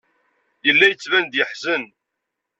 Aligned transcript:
Yella 0.65 0.85
yettban-d 0.89 1.33
yeḥzen. 1.39 1.83